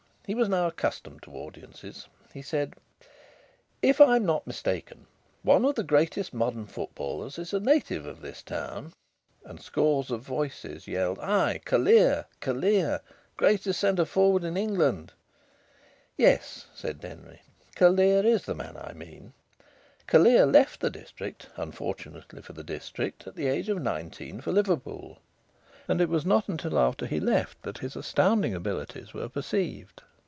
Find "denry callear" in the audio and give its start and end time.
17.01-18.23